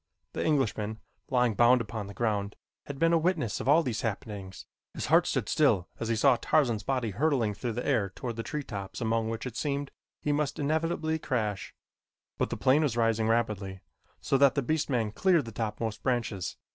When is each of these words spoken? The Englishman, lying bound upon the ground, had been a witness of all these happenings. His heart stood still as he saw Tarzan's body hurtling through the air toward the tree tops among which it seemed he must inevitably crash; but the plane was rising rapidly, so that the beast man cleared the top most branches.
The 0.33 0.43
Englishman, 0.43 0.99
lying 1.29 1.53
bound 1.53 1.79
upon 1.79 2.07
the 2.07 2.15
ground, 2.15 2.55
had 2.87 2.97
been 2.97 3.13
a 3.13 3.19
witness 3.19 3.59
of 3.59 3.69
all 3.69 3.83
these 3.83 4.01
happenings. 4.01 4.65
His 4.95 5.05
heart 5.13 5.27
stood 5.27 5.47
still 5.47 5.89
as 5.99 6.07
he 6.07 6.15
saw 6.15 6.37
Tarzan's 6.37 6.81
body 6.81 7.11
hurtling 7.11 7.53
through 7.53 7.73
the 7.73 7.85
air 7.85 8.09
toward 8.09 8.35
the 8.35 8.41
tree 8.41 8.63
tops 8.63 8.99
among 8.99 9.29
which 9.29 9.45
it 9.45 9.55
seemed 9.57 9.91
he 10.19 10.31
must 10.31 10.57
inevitably 10.57 11.19
crash; 11.19 11.75
but 12.39 12.49
the 12.49 12.57
plane 12.57 12.81
was 12.81 12.97
rising 12.97 13.27
rapidly, 13.27 13.81
so 14.19 14.39
that 14.39 14.55
the 14.55 14.63
beast 14.63 14.89
man 14.89 15.11
cleared 15.11 15.45
the 15.45 15.51
top 15.51 15.79
most 15.79 16.01
branches. 16.01 16.57